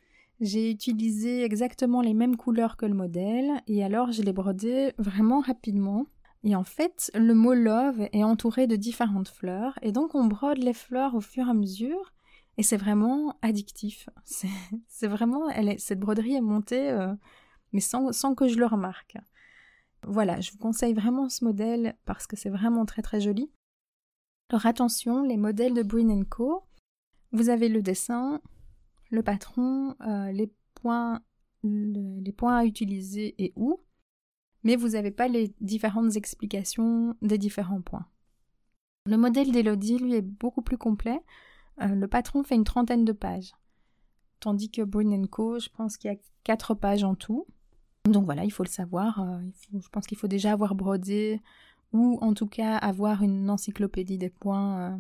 J'ai 0.42 0.70
utilisé 0.70 1.44
exactement 1.44 2.02
les 2.02 2.14
mêmes 2.14 2.38
couleurs 2.38 2.78
que 2.78 2.86
le 2.86 2.94
modèle 2.94 3.50
et 3.68 3.84
alors 3.84 4.12
je 4.12 4.22
l'ai 4.22 4.34
brodé 4.34 4.92
vraiment 4.98 5.40
rapidement. 5.40 6.06
Et 6.44 6.56
en 6.56 6.64
fait, 6.64 7.12
le 7.14 7.34
mot 7.34 7.54
love 7.54 8.08
est 8.14 8.24
entouré 8.24 8.66
de 8.66 8.76
différentes 8.76 9.30
fleurs 9.30 9.78
et 9.82 9.92
donc 9.92 10.16
on 10.16 10.26
brode 10.26 10.58
les 10.58 10.74
fleurs 10.74 11.14
au 11.14 11.22
fur 11.22 11.48
et 11.48 11.52
à 11.52 11.54
mesure 11.54 12.14
et 12.58 12.64
c'est 12.64 12.78
vraiment 12.78 13.38
addictif. 13.42 14.10
C'est 14.88 15.08
vraiment, 15.08 15.50
cette 15.78 16.00
broderie 16.00 16.36
est 16.36 16.42
montée, 16.42 16.92
euh, 16.92 17.14
mais 17.74 17.80
sans, 17.80 18.36
que 18.36 18.48
je 18.48 18.58
le 18.58 18.66
remarque. 18.66 19.18
Voilà, 20.04 20.40
je 20.42 20.52
vous 20.52 20.58
conseille 20.58 20.94
vraiment 20.94 21.30
ce 21.30 21.44
modèle 21.44 21.96
parce 22.06 22.28
que 22.28 22.36
c'est 22.36 22.50
vraiment 22.50 22.86
très 22.86 23.02
très 23.02 23.22
joli. 23.22 23.52
Alors 24.50 24.66
attention, 24.66 25.24
les 25.24 25.38
modèles 25.38 25.74
de 25.74 25.84
Breen 25.84 26.26
Co. 26.26 26.64
Vous 27.32 27.50
avez 27.50 27.70
le 27.70 27.82
dessin, 27.82 28.42
le 29.10 29.24
patron, 29.24 29.96
euh, 30.02 30.32
les 30.32 30.52
points, 30.76 31.22
les 31.64 32.34
points 32.34 32.58
à 32.58 32.66
utiliser 32.66 33.36
et 33.38 33.54
où, 33.56 33.80
mais 34.64 34.76
vous 34.76 34.90
n'avez 34.90 35.12
pas 35.12 35.28
les 35.28 35.54
différentes 35.62 36.16
explications 36.16 37.16
des 37.22 37.38
différents 37.38 37.82
points. 37.82 38.06
Le 39.06 39.18
modèle 39.18 39.52
d'Elodie, 39.52 39.98
lui, 39.98 40.14
est 40.14 40.22
beaucoup 40.22 40.62
plus 40.62 40.78
complet. 40.78 41.20
Euh, 41.82 41.88
le 41.88 42.08
patron 42.08 42.44
fait 42.44 42.56
une 42.56 42.64
trentaine 42.64 43.06
de 43.06 43.14
pages. 43.14 43.54
Tandis 44.40 44.70
que 44.70 44.82
Breen 44.82 45.28
Co, 45.28 45.60
je 45.60 45.70
pense 45.70 45.98
qu'il 45.98 46.12
y 46.12 46.14
a 46.14 46.20
quatre 46.44 46.76
pages 46.76 47.04
en 47.04 47.16
tout. 47.16 47.48
Donc 48.06 48.26
voilà, 48.26 48.44
il 48.44 48.52
faut 48.52 48.64
le 48.64 48.70
savoir. 48.70 49.22
Euh, 49.22 49.40
je 49.74 49.90
pense 49.90 50.06
qu'il 50.06 50.18
faut 50.18 50.28
déjà 50.28 50.52
avoir 50.52 50.76
brodé 50.76 51.42
ou 51.94 52.18
en 52.22 52.34
tout 52.34 52.48
cas 52.48 52.78
avoir 52.78 53.22
une 53.22 53.50
encyclopédie 53.50 54.18
des 54.18 54.30
points 54.30 54.94
euh, 54.94 54.98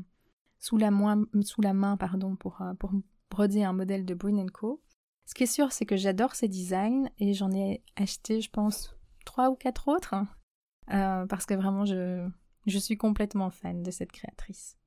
sous, 0.59 0.77
la 0.77 0.91
main 0.91 1.97
pardon, 1.97 2.35
pour, 2.35 2.59
broder 3.29 3.63
un 3.63 3.73
modèle 3.73 4.05
de 4.05 4.13
Breen 4.13 4.49
Co. 4.51 4.81
Ce 5.25 5.33
qui 5.33 5.43
est 5.43 5.47
sûr, 5.47 5.71
c'est 5.71 5.85
que 5.85 5.95
j'adore 5.95 6.35
ces 6.35 6.47
designs 6.47 7.09
et 7.17 7.33
j'en 7.33 7.51
ai 7.51 7.81
acheté, 7.95 8.41
je 8.41 8.49
pense, 8.49 8.95
trois 9.25 9.49
ou 9.49 9.55
quatre 9.55 9.87
autres 9.87 10.15
parce 10.87 11.45
que 11.45 11.53
vraiment, 11.53 11.85
je, 11.85 12.27
je 12.67 12.77
suis 12.77 12.97
complètement 12.97 13.49
fan 13.49 13.81
de 13.81 13.91
cette 13.91 14.11
créatrice. 14.11 14.77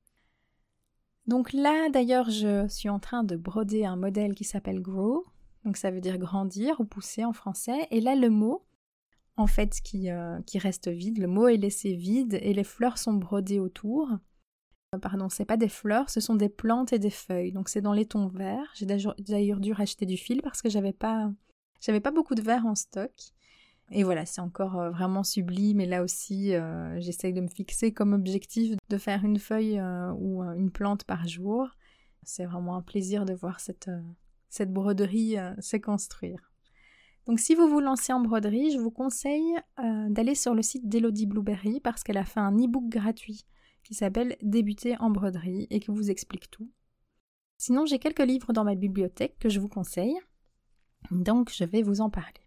Donc 1.27 1.53
là, 1.53 1.89
d'ailleurs, 1.89 2.29
je 2.29 2.67
suis 2.67 2.89
en 2.89 2.99
train 2.99 3.23
de 3.23 3.35
broder 3.35 3.85
un 3.85 3.95
modèle 3.95 4.35
qui 4.35 4.43
s'appelle 4.43 4.81
Grow. 4.81 5.25
Donc 5.63 5.77
ça 5.77 5.89
veut 5.89 6.01
dire 6.01 6.19
grandir 6.19 6.79
ou 6.79 6.85
pousser 6.85 7.25
en 7.25 7.33
français. 7.33 7.87
Et 7.89 7.99
là, 7.99 8.15
le 8.15 8.29
mot, 8.29 8.63
en 9.35 9.47
fait, 9.47 9.81
qui, 9.83 10.11
euh, 10.11 10.39
qui 10.43 10.59
reste 10.59 10.87
vide, 10.87 11.17
le 11.17 11.27
mot 11.27 11.47
est 11.47 11.57
laissé 11.57 11.93
vide 11.93 12.37
et 12.41 12.53
les 12.53 12.63
fleurs 12.63 12.99
sont 12.99 13.13
brodées 13.13 13.59
autour. 13.59 14.11
Euh, 14.93 14.99
pardon, 14.99 15.27
c'est 15.29 15.45
pas 15.45 15.57
des 15.57 15.67
fleurs, 15.67 16.11
ce 16.11 16.19
sont 16.19 16.35
des 16.35 16.49
plantes 16.49 16.93
et 16.93 16.99
des 16.99 17.09
feuilles. 17.09 17.51
Donc 17.51 17.69
c'est 17.69 17.81
dans 17.81 17.93
les 17.93 18.05
tons 18.05 18.27
verts. 18.27 18.71
J'ai 18.75 18.85
d'ailleurs 18.85 19.59
dû 19.59 19.73
racheter 19.73 20.05
du 20.05 20.17
fil 20.17 20.43
parce 20.43 20.61
que 20.61 20.69
j'avais 20.69 20.93
pas, 20.93 21.31
j'avais 21.81 21.99
pas 22.01 22.11
beaucoup 22.11 22.35
de 22.35 22.43
verre 22.43 22.67
en 22.67 22.75
stock. 22.75 23.11
Et 23.91 24.03
voilà, 24.03 24.25
c'est 24.25 24.41
encore 24.41 24.79
euh, 24.79 24.89
vraiment 24.89 25.23
sublime. 25.23 25.79
Et 25.79 25.85
là 25.85 26.03
aussi, 26.03 26.55
euh, 26.55 26.99
j'essaye 26.99 27.33
de 27.33 27.41
me 27.41 27.47
fixer 27.47 27.93
comme 27.93 28.13
objectif 28.13 28.75
de 28.89 28.97
faire 28.97 29.23
une 29.23 29.39
feuille 29.39 29.79
euh, 29.79 30.11
ou 30.13 30.41
une 30.43 30.71
plante 30.71 31.03
par 31.03 31.27
jour. 31.27 31.69
C'est 32.23 32.45
vraiment 32.45 32.75
un 32.75 32.81
plaisir 32.81 33.25
de 33.25 33.33
voir 33.33 33.59
cette, 33.59 33.91
cette 34.49 34.73
broderie 34.73 35.35
se 35.59 35.77
construire. 35.77 36.51
Donc 37.27 37.39
si 37.39 37.53
vous 37.53 37.67
vous 37.67 37.79
lancez 37.79 38.13
en 38.13 38.19
broderie, 38.19 38.71
je 38.71 38.79
vous 38.79 38.89
conseille 38.89 39.55
d'aller 40.09 40.33
sur 40.33 40.55
le 40.55 40.63
site 40.63 40.89
d'Elodie 40.89 41.27
Blueberry 41.27 41.79
parce 41.79 42.03
qu'elle 42.03 42.17
a 42.17 42.25
fait 42.25 42.39
un 42.39 42.57
e-book 42.57 42.89
gratuit 42.89 43.45
qui 43.83 43.93
s'appelle 43.93 44.37
Débuter 44.41 44.97
en 44.99 45.11
broderie 45.11 45.67
et 45.69 45.79
qui 45.79 45.91
vous 45.91 46.09
explique 46.09 46.49
tout. 46.49 46.67
Sinon, 47.59 47.85
j'ai 47.85 47.99
quelques 47.99 48.25
livres 48.25 48.53
dans 48.53 48.63
ma 48.63 48.73
bibliothèque 48.73 49.37
que 49.37 49.49
je 49.49 49.59
vous 49.59 49.69
conseille. 49.69 50.17
Donc 51.11 51.51
je 51.53 51.63
vais 51.63 51.83
vous 51.83 52.01
en 52.01 52.09
parler. 52.09 52.44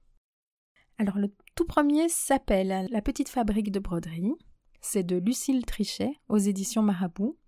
Alors 1.00 1.19
le 1.19 1.33
tout 1.55 1.64
premier 1.64 2.09
s'appelle 2.09 2.88
La 2.90 3.00
petite 3.00 3.28
fabrique 3.28 3.71
de 3.71 3.78
broderie. 3.78 4.35
C'est 4.81 5.05
de 5.05 5.17
Lucille 5.17 5.64
Trichet 5.64 6.11
aux 6.28 6.38
éditions 6.38 6.83
Marabout. 6.83 7.38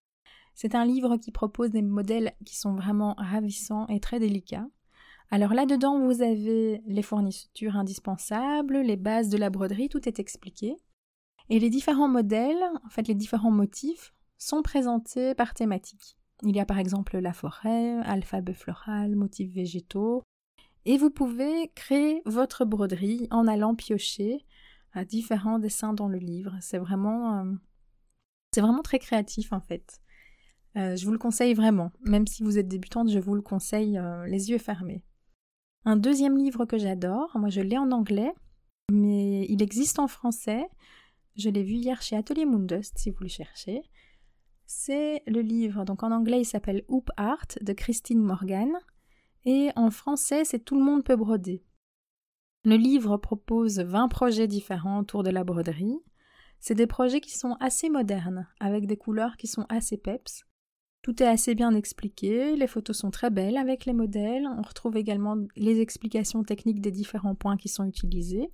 C'est 0.55 0.77
un 0.77 0.85
livre 0.85 1.17
qui 1.17 1.33
propose 1.33 1.71
des 1.71 1.83
modèles 1.83 2.33
qui 2.47 2.57
sont 2.57 2.75
vraiment 2.75 3.15
ravissants 3.19 3.89
et 3.89 3.99
très 3.99 4.21
délicats. 4.21 4.69
Alors 5.33 5.53
là-dedans, 5.53 5.99
vous 5.99 6.23
avez 6.23 6.81
les 6.87 7.03
fournitures 7.03 7.77
indispensables, 7.77 8.79
les 8.79 8.97
bases 8.97 9.31
de 9.31 9.39
la 9.39 9.51
broderie, 9.51 9.89
tout 9.89 10.09
est 10.09 10.21
expliqué. 10.21 10.77
Et 11.49 11.59
les 11.59 11.71
différents 11.71 12.09
modèles, 12.09 12.63
en 12.85 12.89
fait 12.89 13.09
les 13.09 13.15
différents 13.17 13.51
motifs, 13.51 14.15
sont 14.39 14.63
présentés 14.63 15.35
par 15.35 15.55
thématique. 15.55 16.17
Il 16.45 16.55
y 16.55 16.61
a 16.61 16.67
par 16.67 16.79
exemple 16.79 17.19
la 17.19 17.33
forêt, 17.33 17.99
alphabet 18.05 18.55
floral, 18.55 19.17
motifs 19.17 19.53
végétaux, 19.53 20.23
et 20.85 20.97
vous 20.97 21.11
pouvez 21.11 21.71
créer 21.75 22.23
votre 22.25 22.65
broderie 22.65 23.29
en 23.31 23.47
allant 23.47 23.75
piocher 23.75 24.45
à 24.93 25.05
différents 25.05 25.59
dessins 25.59 25.93
dans 25.93 26.09
le 26.09 26.19
livre. 26.19 26.57
C'est 26.61 26.79
vraiment, 26.79 27.39
euh, 27.41 27.53
vraiment 28.57 28.83
très 28.83 28.99
créatif 28.99 29.53
en 29.53 29.61
fait. 29.61 30.01
Euh, 30.77 30.97
je 30.97 31.05
vous 31.05 31.13
le 31.13 31.19
conseille 31.19 31.55
vraiment. 31.55 31.93
Même 32.05 32.27
si 32.27 32.43
vous 32.43 32.59
êtes 32.59 32.69
débutante, 32.69 33.11
je 33.11 33.19
vous 33.19 33.35
le 33.35 33.43
conseille 33.43 33.99
euh, 33.99 34.27
les 34.27 34.51
yeux 34.51 34.59
fermés. 34.59 35.05
Un 35.85 35.97
deuxième 35.97 36.37
livre 36.37 36.65
que 36.65 36.79
j'adore, 36.79 37.31
moi 37.37 37.49
je 37.49 37.61
l'ai 37.61 37.79
en 37.79 37.91
anglais, 37.91 38.33
mais 38.91 39.47
il 39.49 39.63
existe 39.63 39.99
en 39.99 40.09
français. 40.09 40.67
Je 41.37 41.49
l'ai 41.49 41.63
vu 41.63 41.75
hier 41.75 42.03
chez 42.03 42.17
Atelier 42.17 42.45
Mundust 42.45 42.99
si 42.99 43.11
vous 43.11 43.23
le 43.23 43.29
cherchez. 43.29 43.83
C'est 44.67 45.23
le 45.27 45.41
livre, 45.41 45.85
donc 45.85 46.03
en 46.03 46.13
anglais 46.13 46.41
il 46.41 46.45
s'appelle 46.45 46.85
Hoop 46.89 47.11
Art 47.17 47.47
de 47.61 47.73
Christine 47.73 48.21
Morgan. 48.21 48.71
Et 49.45 49.71
en 49.77 49.91
français, 49.91 50.45
c'est 50.45 50.65
Tout 50.65 50.79
le 50.79 50.85
monde 50.85 51.05
peut 51.05 51.17
broder. 51.17 51.65
Le 52.65 52.77
livre 52.77 53.17
propose 53.17 53.79
20 53.79 54.09
projets 54.09 54.47
différents 54.47 55.01
autour 55.01 55.23
de 55.23 55.31
la 55.31 55.45
broderie. 55.45 55.99
C'est 56.59 56.75
des 56.75 56.87
projets 56.87 57.23
qui 57.23 57.37
sont 57.39 57.57
assez 57.59 57.89
modernes, 57.89 58.47
avec 58.61 58.87
des 58.87 58.99
couleurs 58.99 59.39
qui 59.39 59.47
sont 59.47 59.65
assez 59.71 59.97
peps. 59.97 60.45
Tout 61.03 61.23
est 61.23 61.27
assez 61.27 61.55
bien 61.55 61.75
expliqué, 61.75 62.55
les 62.57 62.67
photos 62.67 62.99
sont 62.99 63.11
très 63.11 63.31
belles 63.31 63.57
avec 63.57 63.87
les 63.87 63.95
modèles, 63.95 64.47
on 64.47 64.61
retrouve 64.61 64.99
également 64.99 65.37
les 65.57 65.81
explications 65.81 66.45
techniques 66.45 66.83
des 66.83 66.91
différents 66.91 67.35
points 67.35 67.57
qui 67.57 67.71
sont 67.71 67.87
utilisés. 67.87 68.53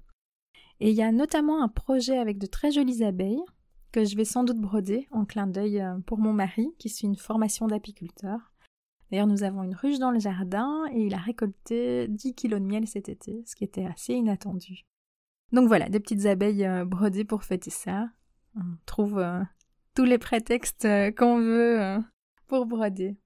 Et 0.79 0.91
il 0.91 0.97
y 0.97 1.03
a 1.03 1.11
notamment 1.11 1.61
un 1.61 1.69
projet 1.69 2.19
avec 2.19 2.39
de 2.39 2.47
très 2.47 2.71
jolies 2.71 3.03
abeilles, 3.03 3.43
que 3.91 4.05
je 4.05 4.15
vais 4.15 4.25
sans 4.25 4.45
doute 4.45 4.61
broder 4.61 5.09
en 5.11 5.25
clin 5.25 5.49
d'œil 5.49 5.81
euh, 5.81 5.99
pour 6.07 6.19
mon 6.19 6.33
mari, 6.33 6.69
qui 6.79 6.89
suit 6.89 7.07
une 7.07 7.17
formation 7.17 7.67
d'apiculteur. 7.67 8.53
D'ailleurs, 9.11 9.27
nous 9.27 9.45
avons 9.45 9.63
une 9.63 9.75
ruche 9.75 9.99
dans 9.99 10.11
le 10.11 10.19
jardin 10.19 10.85
et 10.93 11.03
il 11.07 11.15
a 11.15 11.19
récolté 11.19 12.09
10 12.09 12.35
kilos 12.35 12.61
de 12.61 12.67
miel 12.67 12.87
cet 12.87 13.09
été, 13.09 13.43
ce 13.47 13.55
qui 13.55 13.65
était 13.65 13.87
assez 13.87 14.15
inattendu. 14.15 14.85
Donc 15.53 15.69
voilà, 15.69 15.89
des 15.89 16.01
petites 16.01 16.27
abeilles 16.27 16.67
euh, 16.67 16.85
brodées 16.85 17.25
pour 17.25 17.45
fêter 17.45 17.71
ça. 17.71 18.09
On 18.57 18.77
trouve 18.85 19.19
euh, 19.19 19.41
tous 19.95 20.05
les 20.05 20.19
prétextes 20.19 20.87
euh, 20.87 21.13
qu'on 21.13 21.39
veut 21.39 22.03
pour 22.49 22.67
broder. 22.67 23.17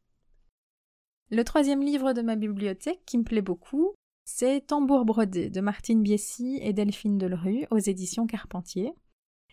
Le 1.31 1.45
troisième 1.45 1.83
livre 1.83 2.13
de 2.13 2.23
ma 2.23 2.37
bibliothèque 2.37 3.03
qui 3.07 3.17
me 3.17 3.25
plaît 3.25 3.41
beaucoup, 3.41 3.95
c'est 4.25 4.67
Tambour 4.67 5.05
brodé 5.05 5.49
de 5.49 5.61
Martine 5.61 6.03
Biessy 6.03 6.59
et 6.61 6.73
Delphine 6.73 7.19
Delerue 7.19 7.67
aux 7.71 7.79
éditions 7.79 8.27
Carpentier. 8.27 8.93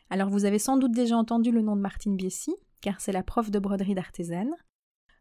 Alors 0.09 0.29
vous 0.29 0.45
avez 0.45 0.59
sans 0.59 0.77
doute 0.77 0.93
déjà 0.93 1.15
entendu 1.15 1.51
le 1.51 1.61
nom 1.61 1.75
de 1.75 1.81
Martine 1.81 2.15
Biessy, 2.15 2.55
car 2.81 2.99
c'est 2.99 3.11
la 3.11 3.23
prof 3.23 3.51
de 3.51 3.59
broderie 3.59 3.95
d'artisane. 3.95 4.53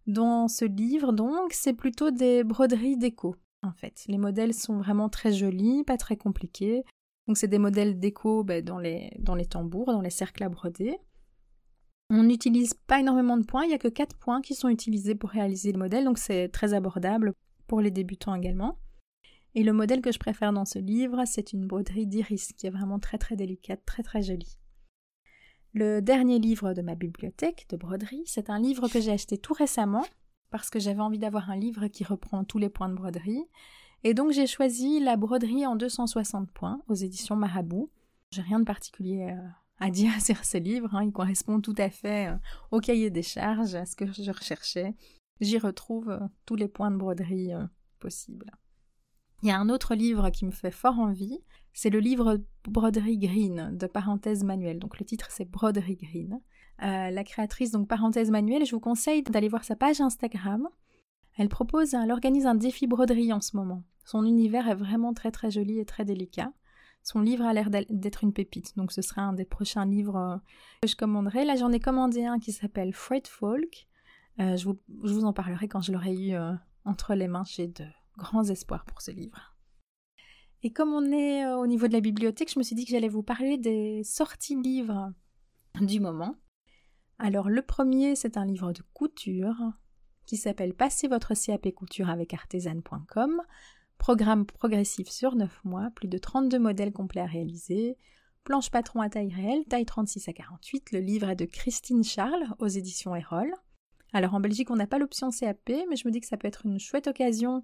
Dans 0.07 0.47
ce 0.49 0.65
livre, 0.65 1.13
donc, 1.13 1.53
c'est 1.53 1.73
plutôt 1.73 2.11
des 2.11 2.45
broderies 2.45 2.97
déco, 2.97 3.35
en 3.63 3.73
fait. 3.73 4.05
Les 4.07 4.19
modèles 4.19 4.55
sont 4.55 4.79
vraiment 4.79 5.09
très 5.09 5.33
jolis, 5.33 5.83
pas 5.85 5.97
très 5.97 6.17
compliqués. 6.17 6.85
Donc, 7.27 7.37
c'est 7.37 7.49
des 7.49 7.59
modèles 7.59 7.99
déco 7.99 8.45
ben, 8.45 8.65
dans, 8.65 8.79
les, 8.79 9.11
dans 9.19 9.35
les 9.35 9.47
tambours, 9.47 9.93
dans 9.93 10.01
les 10.01 10.11
cercles 10.11 10.45
à 10.45 10.49
broder. 10.49 10.97
On 12.09 12.23
n'utilise 12.23 12.75
pas 12.75 13.01
énormément 13.01 13.37
de 13.37 13.45
points, 13.45 13.65
il 13.65 13.69
n'y 13.69 13.75
a 13.75 13.79
que 13.79 13.89
4 13.89 14.17
points 14.17 14.41
qui 14.41 14.55
sont 14.55 14.69
utilisés 14.69 15.17
pour 15.17 15.31
réaliser 15.31 15.73
le 15.73 15.79
modèle, 15.79 16.05
donc 16.05 16.19
c'est 16.19 16.49
très 16.49 16.73
abordable 16.73 17.35
pour 17.67 17.81
les 17.81 17.91
débutants 17.91 18.37
également. 18.37 18.79
Et 19.57 19.65
le 19.65 19.73
modèle 19.73 20.03
que 20.03 20.13
je 20.13 20.19
préfère 20.21 20.53
dans 20.53 20.67
ce 20.67 20.79
livre, 20.79 21.25
c'est 21.27 21.53
une 21.53 21.67
broderie 21.67 22.07
d'iris 22.07 22.53
qui 22.53 22.69
est 22.69 22.71
vraiment 22.71 23.01
très 23.01 23.19
très 23.19 23.35
délicate, 23.35 23.81
très 23.85 24.05
très 24.05 24.23
jolie. 24.23 24.57
Le 25.79 26.01
dernier 26.01 26.39
livre 26.39 26.73
de 26.73 26.81
ma 26.81 26.95
bibliothèque 26.95 27.67
de 27.69 27.77
broderie, 27.77 28.23
c'est 28.25 28.49
un 28.49 28.59
livre 28.59 28.89
que 28.89 28.99
j'ai 28.99 29.13
acheté 29.13 29.37
tout 29.37 29.53
récemment 29.53 30.07
parce 30.49 30.71
que 30.71 30.79
j'avais 30.79 31.03
envie 31.03 31.19
d'avoir 31.19 31.51
un 31.51 31.57
livre 31.57 31.89
qui 31.89 32.03
reprend 32.03 32.45
tous 32.45 32.57
les 32.57 32.71
points 32.71 32.89
de 32.89 32.95
broderie. 32.95 33.45
Et 34.03 34.15
donc 34.15 34.33
j'ai 34.33 34.47
choisi 34.47 35.01
La 35.01 35.17
broderie 35.17 35.67
en 35.67 35.77
260 35.77 36.51
points 36.51 36.81
aux 36.89 36.95
éditions 36.95 37.37
Marabout. 37.37 37.91
J'ai 38.31 38.41
rien 38.41 38.59
de 38.59 38.65
particulier 38.65 39.37
euh, 39.39 39.49
à 39.79 39.91
dire 39.91 40.19
sur 40.25 40.47
ce 40.47 40.57
livre. 40.57 40.95
Hein. 40.95 41.05
Il 41.05 41.13
correspond 41.13 41.61
tout 41.61 41.75
à 41.77 41.91
fait 41.91 42.29
euh, 42.29 42.37
au 42.71 42.81
cahier 42.81 43.11
des 43.11 43.23
charges, 43.23 43.75
à 43.75 43.85
ce 43.85 43.97
que 43.97 44.07
je 44.11 44.31
recherchais. 44.31 44.95
J'y 45.43 45.59
retrouve 45.59 46.09
euh, 46.09 46.21
tous 46.47 46.57
les 46.57 46.69
points 46.69 46.91
de 46.91 46.97
broderie 46.97 47.53
possibles. 47.99 48.51
Il 49.43 49.51
y 49.51 49.53
a 49.53 49.59
un 49.59 49.69
autre 49.69 49.95
livre 49.95 50.31
qui 50.31 50.47
me 50.47 50.53
fait 50.53 50.71
fort 50.71 50.99
envie, 50.99 51.39
c'est 51.77 51.91
le 51.91 52.01
livre 52.01 52.41
Broderie 52.65 53.19
Green 53.19 53.77
de 53.77 53.87
Parenthèse 53.87 54.43
Manuelle. 54.43 54.79
Donc 54.79 54.99
le 54.99 55.05
titre 55.05 55.29
c'est 55.31 55.45
Broderie 55.45 55.97
Green. 55.97 56.41
la 56.81 57.23
créatrice, 57.23 57.71
donc 57.71 57.87
Parenthèse 57.87 58.31
Manuelle, 58.31 58.65
je 58.65 58.75
vous 58.75 58.81
conseille 58.81 59.23
d'aller 59.23 59.49
voir 59.49 59.63
sa 59.63 59.77
page 59.77 60.01
Instagram. 60.01 60.69
Elle 61.37 61.49
propose, 61.49 61.95
elle 61.95 62.11
organise 62.11 62.47
un 62.47 62.55
défi 62.55 62.87
broderie 62.87 63.33
en 63.33 63.41
ce 63.41 63.57
moment. 63.57 63.85
Son 64.05 64.25
univers 64.25 64.69
est 64.69 64.75
vraiment 64.75 65.13
très 65.13 65.31
très 65.31 65.51
joli 65.51 65.79
et 65.79 65.85
très 65.85 66.05
délicat. 66.05 66.53
Son 67.03 67.21
livre 67.21 67.45
a 67.45 67.53
l'air 67.53 67.71
d'être 67.71 68.25
une 68.25 68.33
pépite, 68.33 68.77
donc 68.77 68.91
ce 68.91 69.03
sera 69.03 69.23
un 69.23 69.33
des 69.33 69.45
prochains 69.45 69.85
livres 69.85 70.17
euh, 70.17 70.37
que 70.83 70.89
je 70.89 70.97
commanderai. 70.97 71.45
Là, 71.45 71.55
j'en 71.55 71.71
ai 71.71 71.79
commandé 71.79 72.25
un 72.25 72.41
qui 72.41 72.53
s'appelle 72.53 72.93
Freight 72.93 73.29
Folk. 73.29 73.87
Euh, 74.41 74.57
je, 74.57 74.69
vous, 74.89 75.25
en 75.25 75.33
parlerai 75.33 75.69
quand 75.69 75.81
je 75.81 75.93
l'aurai 75.93 76.15
eu 76.15 76.35
euh, 76.35 76.53
entre 76.85 77.15
les 77.15 77.29
mains. 77.29 77.45
J'ai 77.47 77.69
de 77.69 77.85
grands 78.17 78.45
espoirs 78.45 78.85
pour 78.87 79.03
ce 79.03 79.13
livre. 79.13 79.56
Et 80.67 80.71
comme 80.71 80.93
on 80.93 81.13
est 81.13 81.47
au 81.47 81.69
niveau 81.69 81.87
de 81.87 81.93
la 81.93 82.01
bibliothèque, 82.01 82.53
je 82.53 82.59
me 82.59 82.65
suis 82.65 82.75
dit 82.75 82.85
que 82.85 82.91
j'allais 82.91 83.07
vous 83.07 83.23
parler 83.23 83.57
des 83.57 84.03
sorties 84.03 84.61
livres 84.61 85.13
du 85.81 86.01
moment. 86.01 86.35
Alors 87.21 87.49
le 87.49 87.63
premier, 87.63 88.17
c'est 88.17 88.37
un 88.37 88.45
livre 88.45 88.73
de 88.73 88.83
couture 88.93 89.55
qui 90.27 90.37
s'appelle 90.37 90.75
Passez 90.75 91.07
votre 91.07 91.35
CAP 91.35 91.73
couture 91.73 92.11
avec 92.11 92.35
artisan.com. 92.35 93.43
Programme 93.97 94.45
progressif 94.45 95.09
sur 95.09 95.37
9 95.37 95.65
mois, 95.65 95.91
plus 95.95 96.09
de 96.09 96.19
32 96.19 96.59
modèles 96.59 96.93
complets 96.93 97.21
à 97.21 97.27
réaliser. 97.27 97.97
Planche 98.43 98.73
patron 98.73 99.03
à 99.03 99.09
taille 99.09 99.33
réelle, 99.33 99.65
taille 99.67 99.87
36 99.87 100.29
à 100.29 100.33
48. 100.33 100.91
Le 100.91 100.99
livre 100.99 101.29
est 101.29 101.37
de 101.37 101.45
Christine 101.45 102.03
Charles 102.03 102.57
aux 102.59 102.67
éditions 102.67 103.15
Erol. 103.15 103.55
Alors 104.13 104.35
en 104.35 104.41
Belgique, 104.41 104.73
on 104.73 104.77
n'a 104.77 104.89
pas 104.89 104.99
l'option 104.99 105.31
CAP, 105.31 105.71
mais 105.89 105.95
je 105.95 106.09
me 106.09 106.11
dis 106.11 106.21
que 106.21 106.27
ça 106.27 106.37
peut 106.37 106.49
être 106.49 106.67
une 106.67 106.81
chouette 106.81 107.07
occasion 107.07 107.63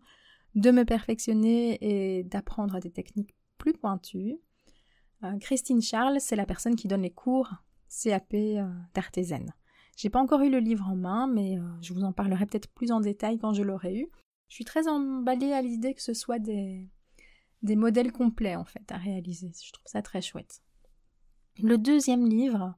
de 0.54 0.70
me 0.70 0.84
perfectionner 0.84 1.78
et 1.80 2.24
d'apprendre 2.24 2.78
des 2.80 2.90
techniques 2.90 3.34
plus 3.58 3.72
pointues. 3.72 4.36
Euh, 5.24 5.38
Christine 5.38 5.82
Charles, 5.82 6.20
c'est 6.20 6.36
la 6.36 6.46
personne 6.46 6.76
qui 6.76 6.88
donne 6.88 7.02
les 7.02 7.10
cours 7.10 7.52
CAP 7.88 8.34
euh, 8.34 8.68
d'artisaine. 8.94 9.52
J'ai 9.96 10.10
pas 10.10 10.20
encore 10.20 10.42
eu 10.42 10.50
le 10.50 10.58
livre 10.58 10.88
en 10.88 10.96
main, 10.96 11.26
mais 11.26 11.58
euh, 11.58 11.62
je 11.80 11.92
vous 11.92 12.04
en 12.04 12.12
parlerai 12.12 12.46
peut-être 12.46 12.68
plus 12.68 12.92
en 12.92 13.00
détail 13.00 13.38
quand 13.38 13.52
je 13.52 13.62
l'aurai 13.62 13.94
eu. 13.96 14.08
Je 14.48 14.54
suis 14.54 14.64
très 14.64 14.88
emballée 14.88 15.52
à 15.52 15.62
l'idée 15.62 15.94
que 15.94 16.02
ce 16.02 16.14
soit 16.14 16.38
des, 16.38 16.88
des 17.62 17.76
modèles 17.76 18.12
complets 18.12 18.56
en 18.56 18.64
fait 18.64 18.90
à 18.90 18.96
réaliser. 18.96 19.52
Je 19.64 19.72
trouve 19.72 19.86
ça 19.86 20.02
très 20.02 20.20
chouette. 20.20 20.62
Le 21.62 21.78
deuxième 21.78 22.26
livre, 22.26 22.74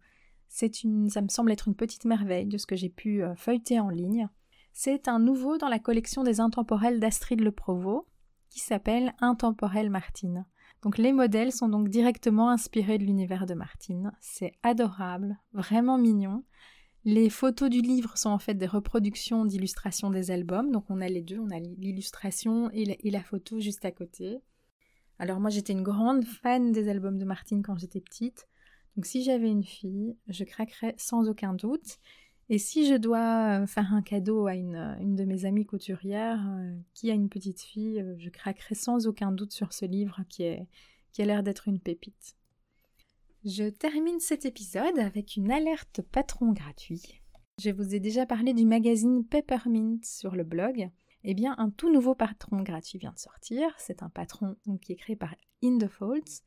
c'est 0.49 0.83
une, 0.83 1.09
ça 1.11 1.23
me 1.23 1.29
semble 1.29 1.53
être 1.53 1.69
une 1.69 1.75
petite 1.75 2.05
merveille 2.05 2.47
de 2.47 2.59
ce 2.59 2.67
que 2.67 2.77
j'ai 2.77 2.89
pu 2.89 3.23
euh, 3.23 3.35
feuilleter 3.37 3.81
en 3.81 3.89
ligne. 3.89 4.29
C'est 4.77 5.07
un 5.07 5.21
nouveau 5.21 5.57
dans 5.57 5.69
la 5.69 5.79
collection 5.79 6.25
des 6.25 6.41
intemporels 6.41 6.99
d'Astrid 6.99 7.41
Le 7.41 7.53
Provost 7.53 8.09
qui 8.51 8.59
s'appelle 8.59 9.15
Intemporel 9.21 9.89
Martine. 9.89 10.47
Donc 10.83 10.99
les 10.99 11.13
modèles 11.13 11.53
sont 11.53 11.69
donc 11.69 11.89
directement 11.89 12.51
inspirés 12.51 12.99
de 12.99 13.05
l'univers 13.05 13.47
de 13.47 13.55
Martine. 13.55 14.11
C'est 14.21 14.53
adorable, 14.65 15.39
vraiment 15.53 15.97
mignon. 15.97 16.43
Les 17.05 17.31
photos 17.31 17.71
du 17.71 17.83
livre 17.83 18.19
sont 18.19 18.31
en 18.31 18.41
fait 18.41 18.55
des 18.55 18.67
reproductions 18.67 19.45
d'illustrations 19.45 20.11
des 20.11 20.33
albums, 20.33 20.73
donc 20.73 20.87
on 20.91 21.01
a 21.01 21.09
les 21.09 21.23
deux, 21.23 21.39
on 21.39 21.51
a 21.51 21.61
l'illustration 21.61 22.69
et, 22.73 23.11
la 23.11 23.23
photo 23.23 23.61
juste 23.61 23.85
à 23.85 23.93
côté. 23.93 24.41
Alors 25.21 25.39
moi 25.39 25.51
j'étais 25.51 25.73
une 25.73 25.85
grande 25.85 26.25
fan 26.25 26.73
des 26.73 26.89
albums 26.89 27.19
de 27.19 27.25
Martine 27.25 27.63
quand 27.63 27.79
j'étais 27.79 28.01
petite, 28.01 28.49
donc 28.97 29.07
si 29.07 29.23
j'avais 29.23 29.51
une 29.51 29.65
fille, 29.65 30.17
je 30.27 30.43
craquerais 30.43 30.95
sans 30.99 31.29
aucun 31.29 31.55
doute. 31.55 31.99
Et 32.51 32.59
si 32.59 32.87
je 32.87 32.95
dois 32.95 33.63
euh, 33.63 33.67
faire 33.67 33.95
un 33.95 34.03
cadeau 34.03 34.47
à 34.47 34.55
une, 34.55 35.17
de 35.17 35.25
mes 35.25 35.47
amies 35.47 35.65
couturières 35.65 36.45
euh, 36.47 36.77
qui 36.93 37.11
a 37.11 37.15
une 37.15 37.31
petite 37.31 37.63
fille, 37.63 38.01
euh, 38.01 38.15
je 38.19 38.29
craquerai 38.29 38.75
sans 38.75 39.07
aucun 39.07 39.33
doute 39.33 39.53
sur 39.53 39.73
ce 39.73 39.87
livre 39.87 40.21
qui, 40.29 40.45
qui 41.13 41.23
a 41.23 41.25
l'air 41.25 41.43
d'être 41.43 41.69
une 41.69 41.81
pépite. 41.81 42.37
Je 43.45 43.69
termine 43.69 44.21
cet 44.21 44.45
épisode 44.45 44.99
avec 44.99 45.37
une 45.37 45.51
alerte 45.51 46.03
patron 46.03 46.53
gratuit. 46.53 47.23
Je 47.59 47.71
vous 47.71 47.95
ai 47.95 48.01
déjà 48.01 48.27
parlé 48.27 48.53
du 48.53 48.67
magazine 48.67 49.25
Peppermint 49.25 49.99
sur 50.03 50.35
le 50.35 50.45
blog. 50.45 50.91
Eh 51.25 51.35
bien, 51.35 51.55
un 51.59 51.71
tout 51.71 51.91
nouveau 51.91 52.15
patron 52.15 52.63
gratuit 52.63 52.99
vient 52.99 53.13
de 53.13 53.19
sortir. 53.19 53.75
C'est 53.79 54.03
un 54.03 54.11
patron 54.11 54.57
qui 54.83 54.93
est 54.93 54.97
créé 54.97 55.17
par 55.17 55.35
In 55.63 55.79
the 55.79 55.89
Folds. 55.89 56.43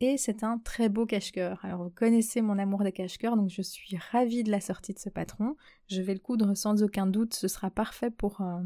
Et 0.00 0.16
c'est 0.16 0.44
un 0.44 0.58
très 0.58 0.88
beau 0.88 1.04
cache-cœur. 1.04 1.62
Alors, 1.62 1.84
vous 1.84 1.90
connaissez 1.90 2.40
mon 2.40 2.58
amour 2.58 2.82
des 2.82 2.92
cache-cœurs, 2.92 3.36
donc 3.36 3.50
je 3.50 3.60
suis 3.60 3.98
ravie 4.10 4.42
de 4.42 4.50
la 4.50 4.60
sortie 4.60 4.94
de 4.94 4.98
ce 4.98 5.10
patron. 5.10 5.56
Je 5.88 6.00
vais 6.00 6.14
le 6.14 6.20
coudre 6.20 6.54
sans 6.54 6.82
aucun 6.82 7.06
doute. 7.06 7.34
Ce 7.34 7.48
sera 7.48 7.70
parfait 7.70 8.10
pour, 8.10 8.40
euh, 8.40 8.62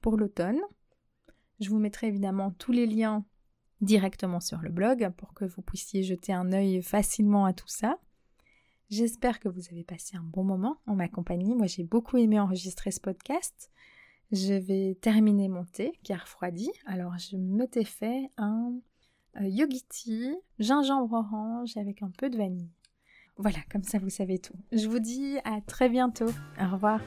pour 0.00 0.16
l'automne. 0.16 0.58
Je 1.60 1.70
vous 1.70 1.78
mettrai 1.78 2.08
évidemment 2.08 2.50
tous 2.50 2.72
les 2.72 2.86
liens 2.86 3.24
directement 3.80 4.40
sur 4.40 4.58
le 4.58 4.70
blog 4.70 5.10
pour 5.16 5.34
que 5.34 5.44
vous 5.44 5.62
puissiez 5.62 6.02
jeter 6.02 6.32
un 6.32 6.52
œil 6.52 6.82
facilement 6.82 7.44
à 7.44 7.52
tout 7.52 7.68
ça. 7.68 7.98
J'espère 8.90 9.38
que 9.38 9.48
vous 9.48 9.62
avez 9.70 9.84
passé 9.84 10.16
un 10.16 10.22
bon 10.22 10.42
moment 10.42 10.78
en 10.86 10.96
ma 10.96 11.08
compagnie. 11.08 11.54
Moi, 11.54 11.66
j'ai 11.66 11.84
beaucoup 11.84 12.18
aimé 12.18 12.40
enregistrer 12.40 12.90
ce 12.90 13.00
podcast. 13.00 13.70
Je 14.32 14.54
vais 14.54 14.96
terminer 15.00 15.48
mon 15.48 15.64
thé 15.64 15.92
qui 16.02 16.12
a 16.12 16.16
refroidi. 16.16 16.70
Alors, 16.86 17.16
je 17.18 17.36
m'étais 17.36 17.84
fait 17.84 18.28
un 18.36 18.74
euh, 19.40 19.46
yogi 19.46 19.82
tea, 19.88 20.34
gingembre 20.58 21.14
orange 21.14 21.76
avec 21.76 22.02
un 22.02 22.10
peu 22.16 22.30
de 22.30 22.36
vanille. 22.36 22.70
Voilà, 23.36 23.58
comme 23.70 23.82
ça 23.82 23.98
vous 23.98 24.10
savez 24.10 24.38
tout. 24.38 24.54
Je 24.72 24.88
vous 24.88 24.98
dis 24.98 25.38
à 25.44 25.60
très 25.60 25.88
bientôt. 25.88 26.30
Au 26.60 26.70
revoir. 26.70 27.00